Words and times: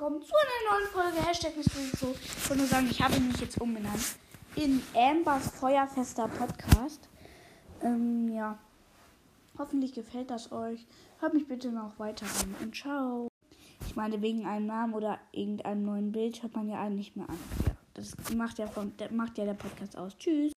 willkommen 0.00 0.22
zu 0.22 0.32
einer 0.32 0.78
neuen 0.78 0.90
Folge 0.92 1.28
Hashtag 1.28 1.54
Mystery 1.58 1.90
Ich 1.92 2.48
wollte 2.48 2.62
nur 2.62 2.70
sagen, 2.70 2.88
ich 2.90 3.02
habe 3.02 3.20
mich 3.20 3.38
jetzt 3.38 3.60
umbenannt 3.60 4.16
in 4.56 4.82
Ambers 4.94 5.50
Feuerfester 5.50 6.26
Podcast. 6.26 7.06
Ähm, 7.82 8.32
ja. 8.34 8.58
Hoffentlich 9.58 9.92
gefällt 9.92 10.30
das 10.30 10.52
euch. 10.52 10.86
Hört 11.18 11.34
mich 11.34 11.46
bitte 11.46 11.70
noch 11.70 11.98
weiter 11.98 12.24
an 12.40 12.54
und 12.62 12.74
ciao. 12.74 13.28
Ich 13.86 13.94
meine, 13.94 14.22
wegen 14.22 14.46
einem 14.46 14.64
Namen 14.64 14.94
oder 14.94 15.18
irgendeinem 15.32 15.84
neuen 15.84 16.12
Bild 16.12 16.42
hört 16.42 16.56
man 16.56 16.70
ja 16.70 16.80
einen 16.80 16.96
nicht 16.96 17.14
mehr 17.14 17.28
an. 17.28 17.38
Ja, 17.66 17.74
das 17.92 18.14
macht 18.34 18.58
ja, 18.58 18.68
von, 18.68 18.94
macht 19.10 19.36
ja 19.36 19.44
der 19.44 19.52
Podcast 19.52 19.98
aus. 19.98 20.16
Tschüss. 20.16 20.52